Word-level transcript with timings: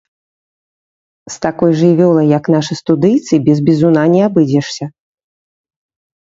З 1.33 1.35
такой 1.45 1.71
жывёлай, 1.81 2.27
як 2.37 2.43
нашы 2.55 2.73
студыйцы, 2.81 3.33
без 3.51 3.57
бізуна 3.69 4.03
не 4.15 4.21
абыдзешся. 4.29 4.85